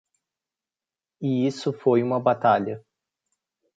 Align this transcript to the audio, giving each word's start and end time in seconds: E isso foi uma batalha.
E 1.21 1.45
isso 1.45 1.71
foi 1.71 2.01
uma 2.01 2.19
batalha. 2.19 2.83